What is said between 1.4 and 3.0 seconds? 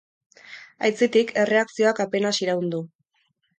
erreakzioak apenas iraun du.